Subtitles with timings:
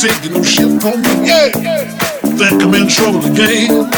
[0.00, 1.28] taking no shit from me.
[1.28, 3.92] Yeah, think I'm in trouble again.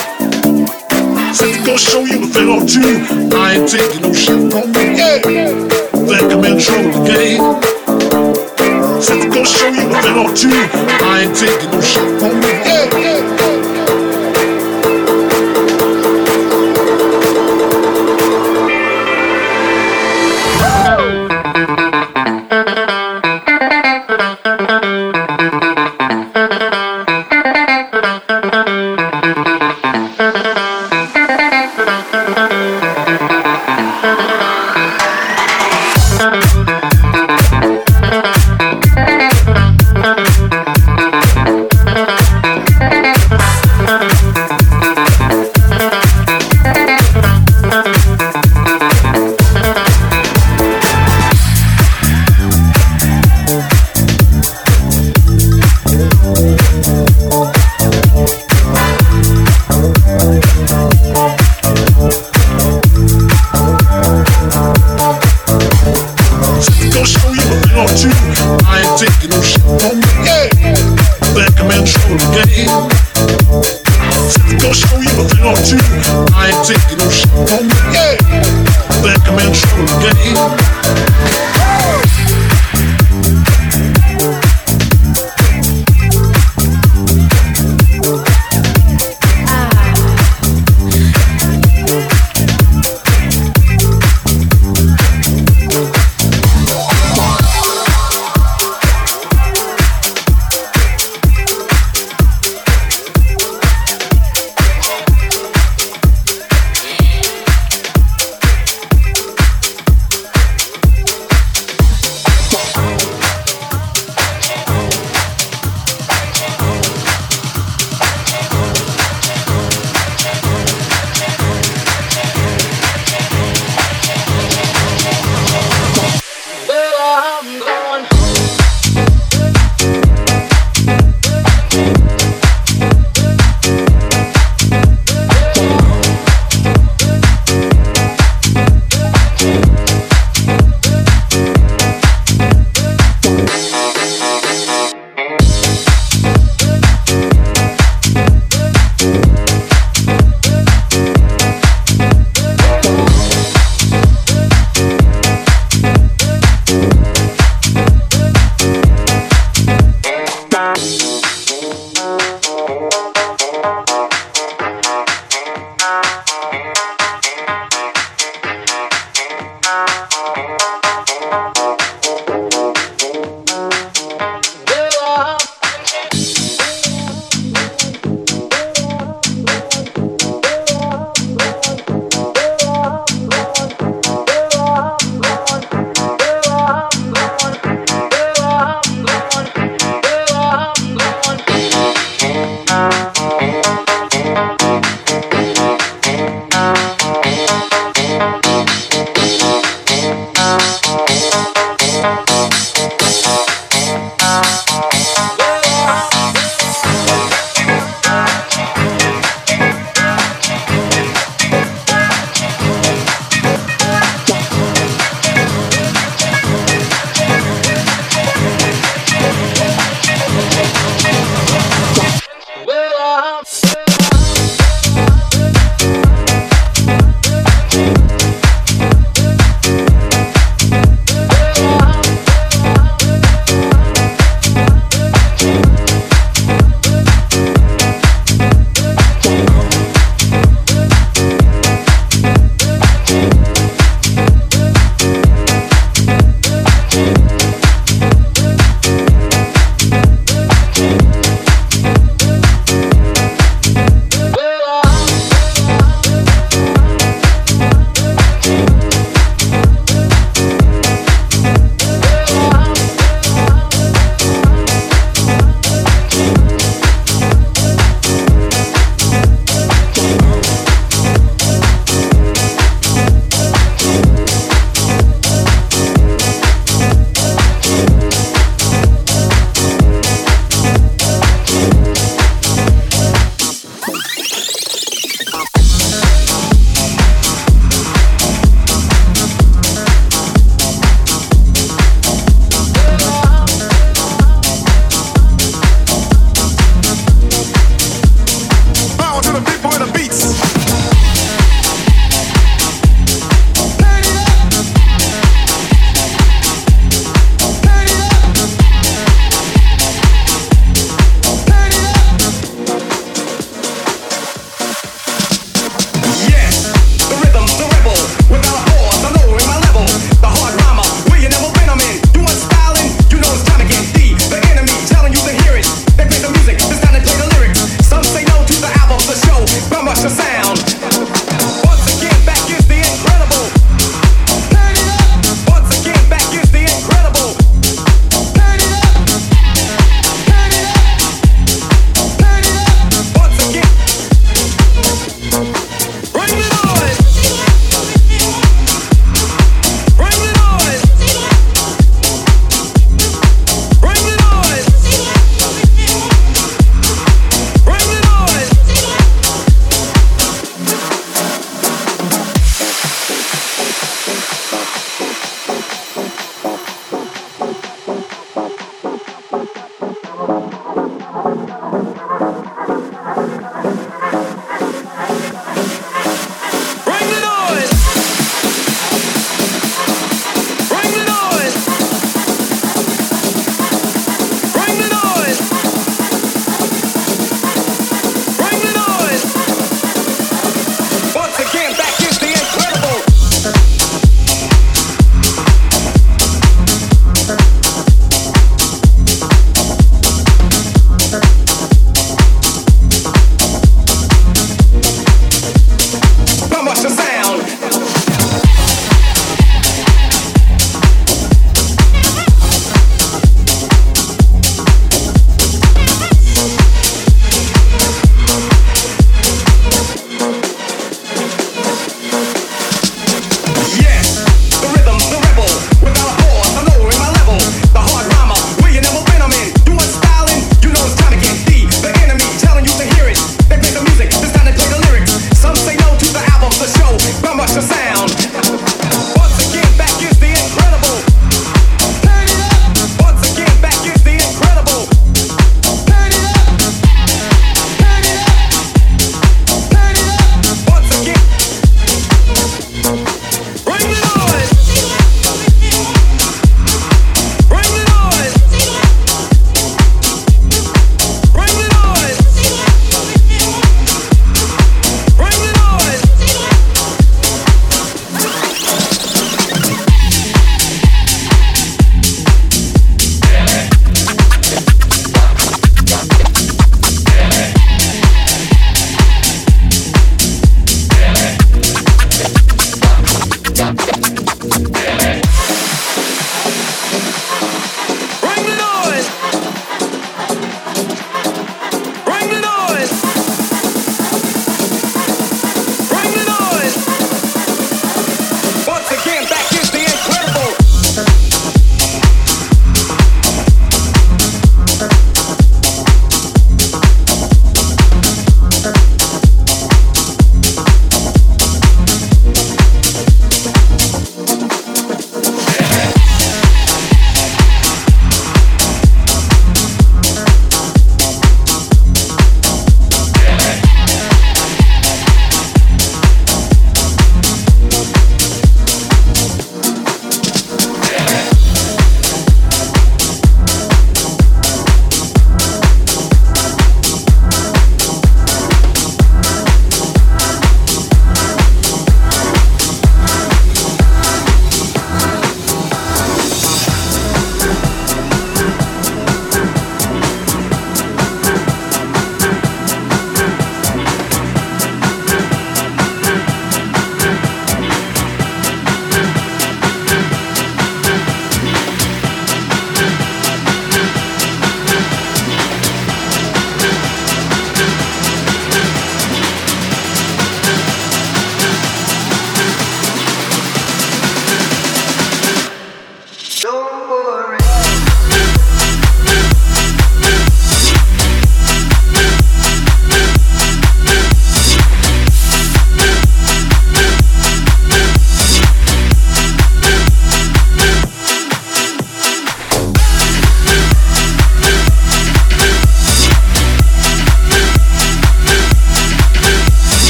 [1.32, 2.99] Said to show you a thing or two.
[3.37, 4.99] I ain't taking no shit from me.
[4.99, 7.38] Yeah, think I'm in trouble again.
[9.00, 10.50] Said to show you a thing or two.
[10.50, 12.48] I ain't taking no shit from me.
[12.48, 13.01] Yeah.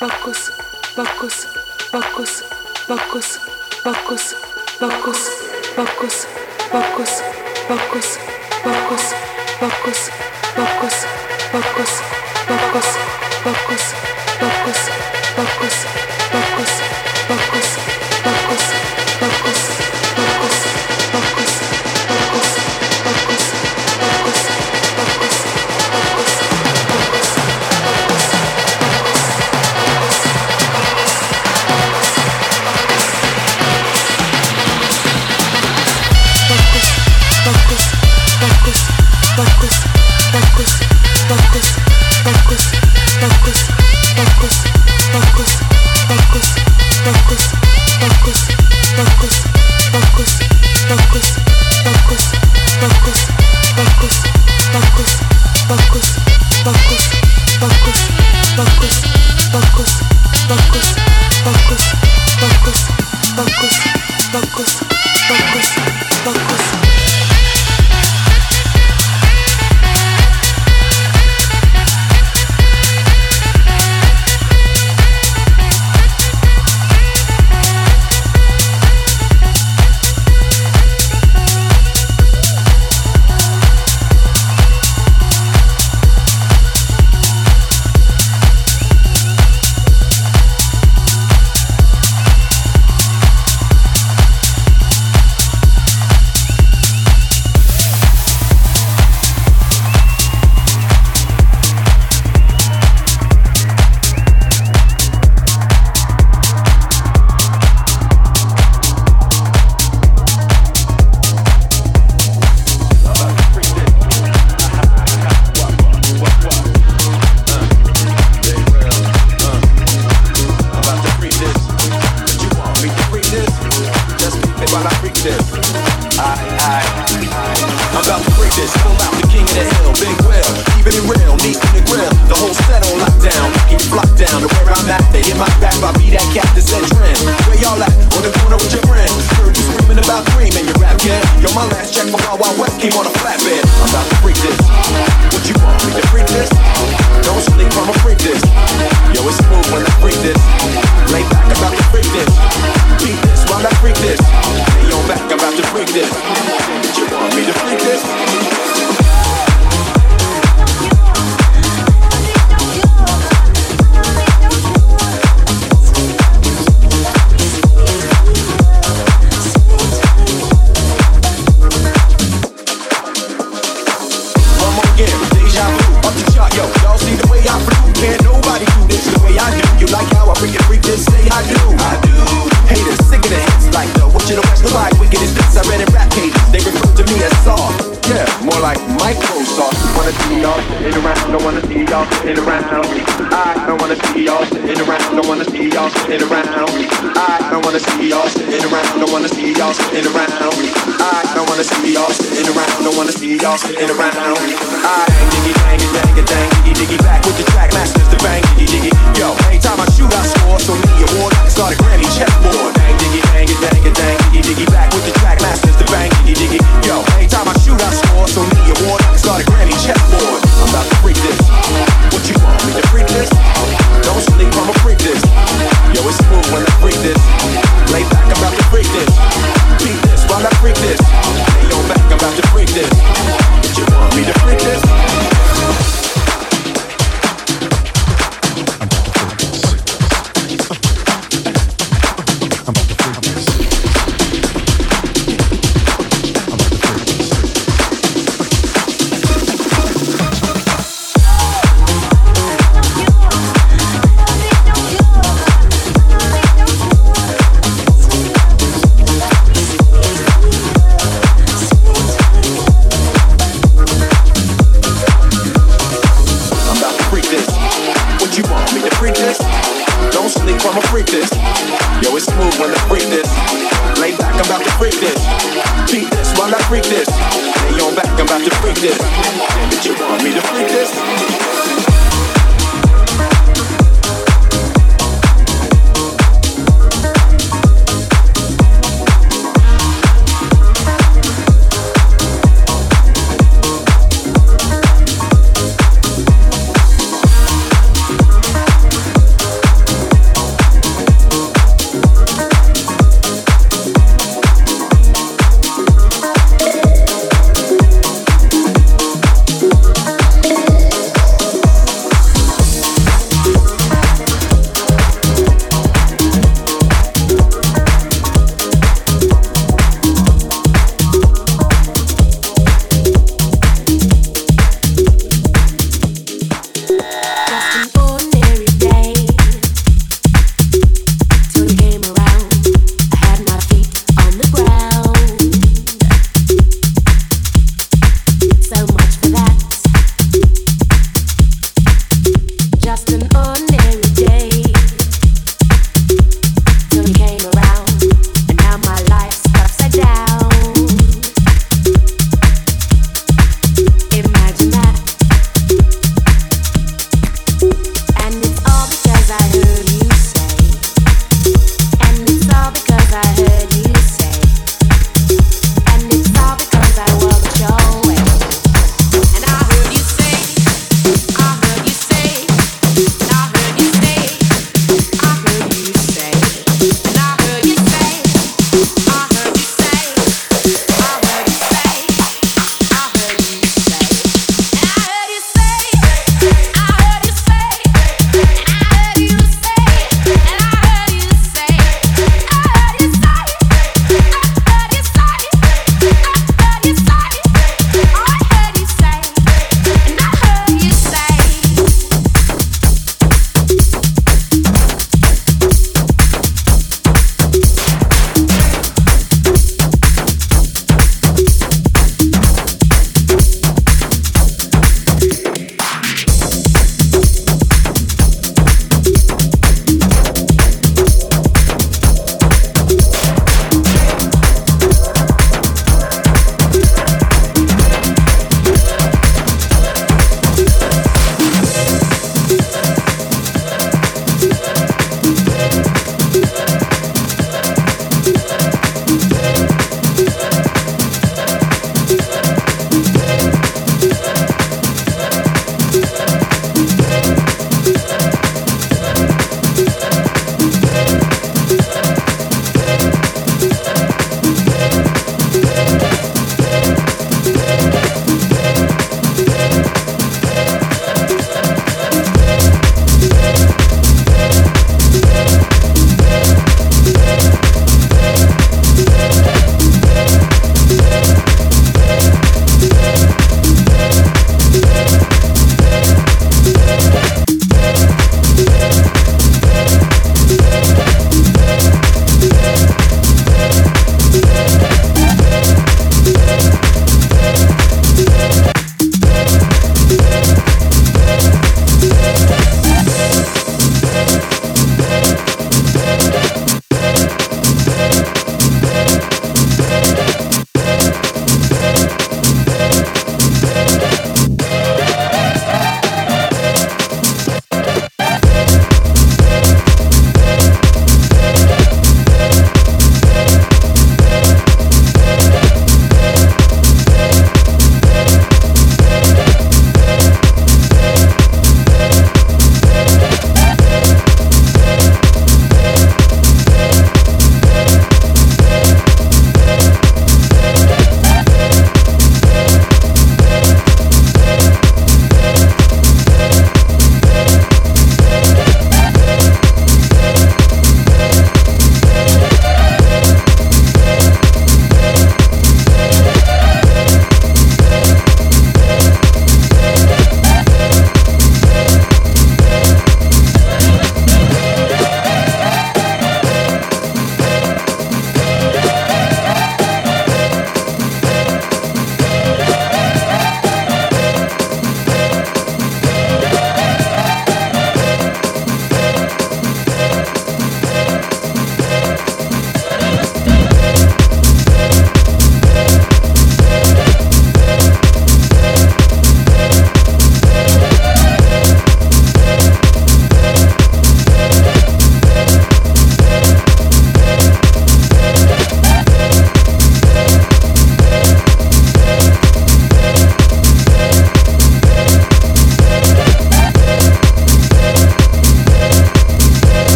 [0.00, 0.52] bocos,
[0.96, 1.46] bocos,
[1.92, 2.44] bocos,
[2.88, 3.40] bocos,
[3.84, 4.36] bocos,
[4.80, 5.30] bocos,
[5.76, 6.26] bocos,
[6.72, 7.22] bocos,
[7.68, 8.10] bocos,
[8.64, 9.14] bocos, bocos,
[9.60, 10.10] bocos,
[10.56, 11.06] bocos,
[11.52, 11.92] bocos,
[12.48, 12.88] bocos,
[13.44, 14.13] bocos.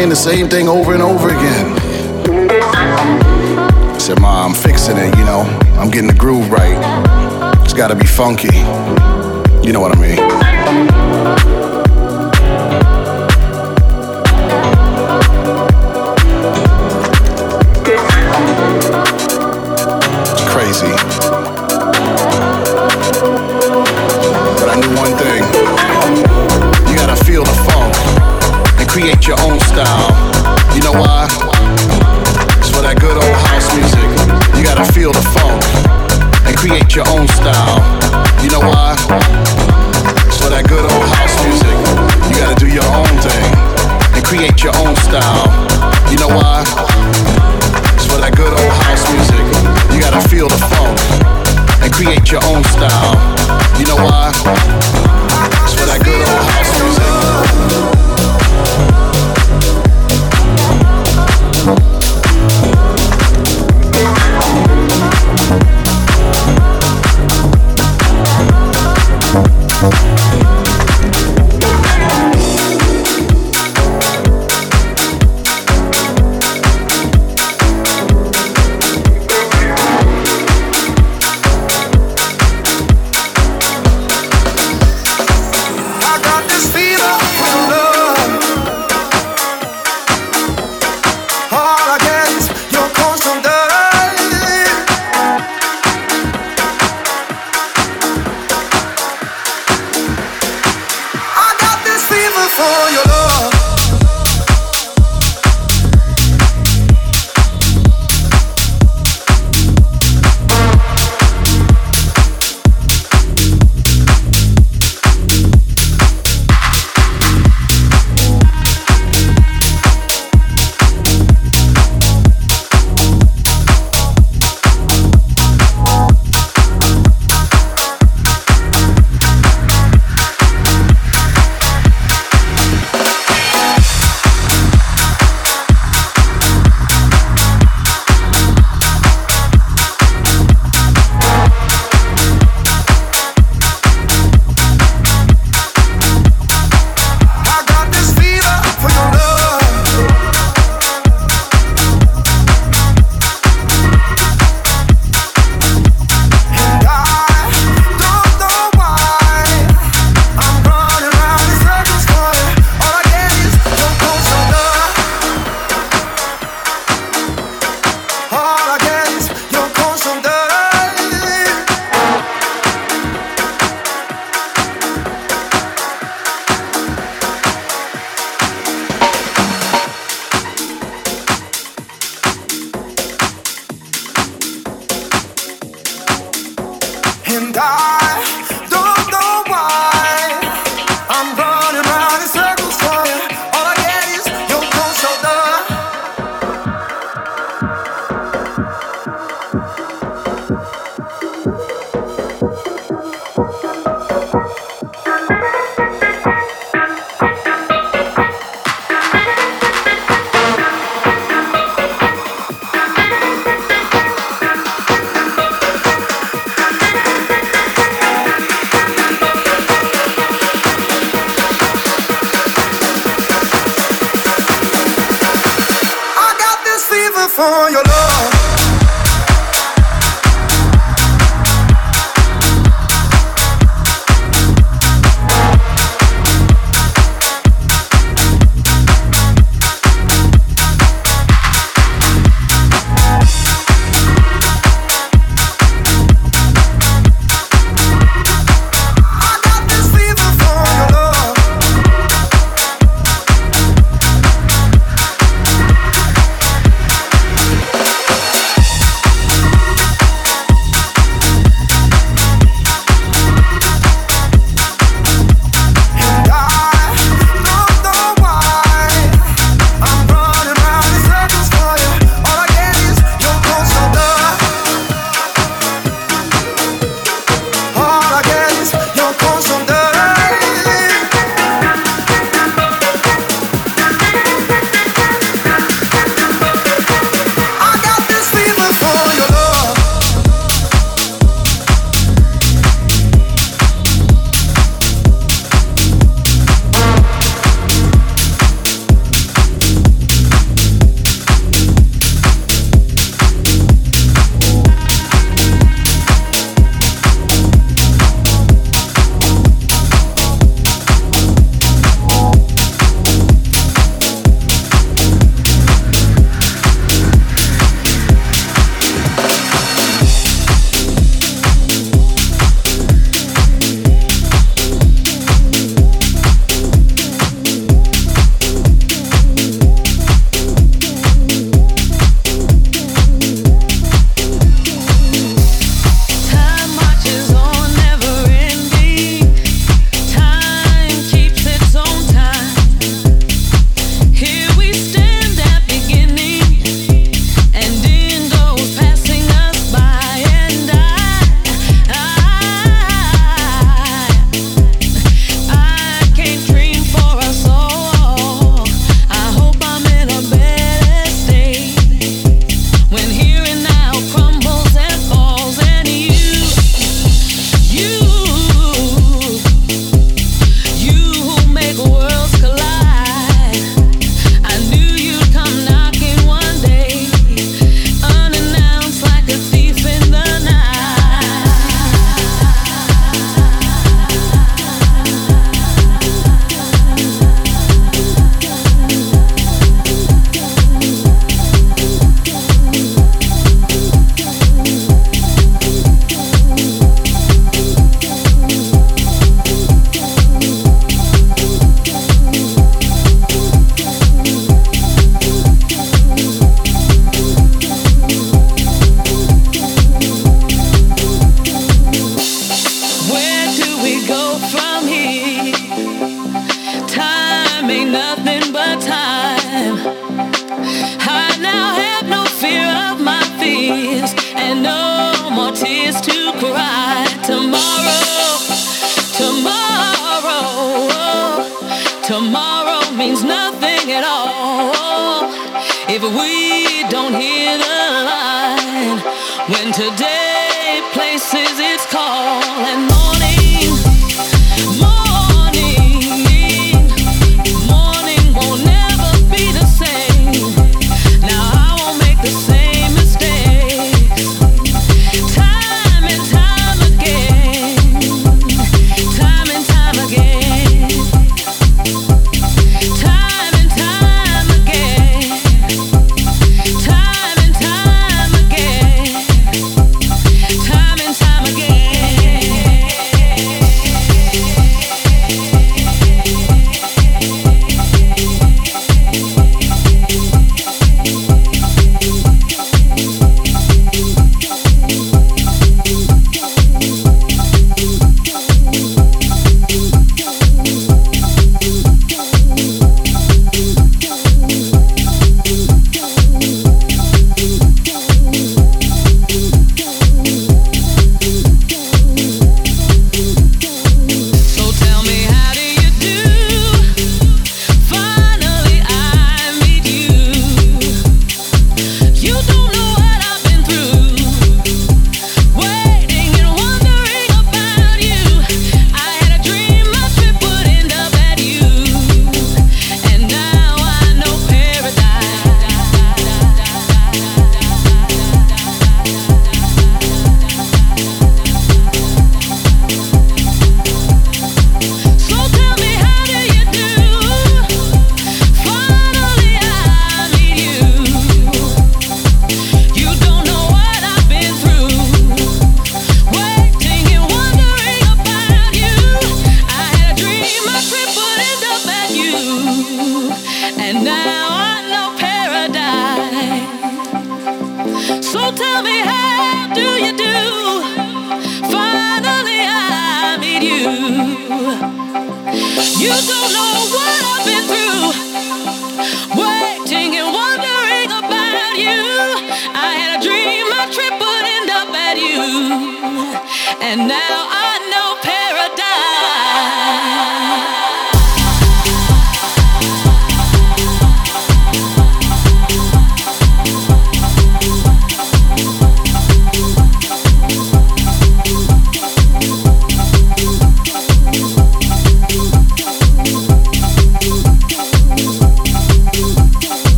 [0.00, 1.76] playing the same thing over and over again.
[3.92, 5.42] I said, Ma, I'm fixing it, you know.
[5.78, 6.78] I'm getting the groove right.
[7.62, 8.56] It's gotta be funky.
[9.62, 10.99] You know what I mean?
[29.30, 30.10] your own style.
[30.74, 31.30] You know why?
[32.58, 34.10] It's for that good old house music.
[34.58, 35.62] You gotta feel the funk
[36.50, 37.78] and create your own style.
[38.42, 38.98] You know why?
[40.26, 40.79] It's for that good